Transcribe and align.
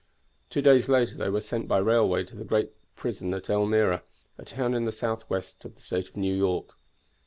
Two 0.49 0.63
days 0.63 0.89
later 0.89 1.13
they 1.15 1.29
were 1.29 1.41
sent 1.41 1.67
by 1.67 1.77
railway 1.77 2.23
to 2.23 2.35
the 2.35 2.43
great 2.43 2.71
prison 2.95 3.31
at 3.35 3.51
Elmira, 3.51 4.01
a 4.39 4.43
town 4.45 4.73
in 4.73 4.85
the 4.85 4.91
southwest 4.91 5.63
of 5.63 5.75
the 5.75 5.81
State 5.81 6.09
of 6.09 6.17
New 6.17 6.33
York. 6.33 6.73